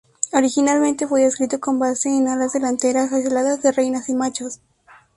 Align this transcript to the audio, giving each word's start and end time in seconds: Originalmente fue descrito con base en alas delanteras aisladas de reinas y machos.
Originalmente 0.33 1.07
fue 1.07 1.21
descrito 1.25 1.59
con 1.59 1.77
base 1.77 2.09
en 2.09 2.27
alas 2.27 2.53
delanteras 2.53 3.13
aisladas 3.13 3.61
de 3.61 3.71
reinas 3.71 4.09
y 4.09 4.15
machos. 4.15 4.59